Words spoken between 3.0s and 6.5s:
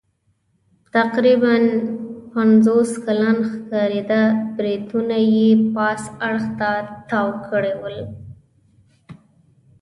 کلن ښکارېده، برېتونه یې پاس اړخ